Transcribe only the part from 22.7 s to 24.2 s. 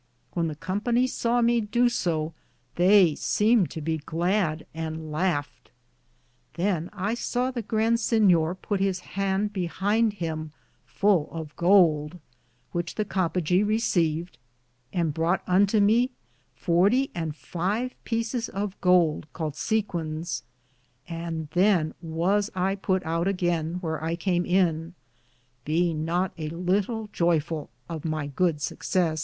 put out againe wheare I